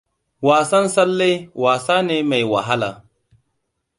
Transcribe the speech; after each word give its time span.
Wasan 0.45 0.85
tsalle 0.93 1.31
wasa 1.61 1.95
ne 2.07 2.15
mai 2.29 2.43
wahala. 2.51 2.89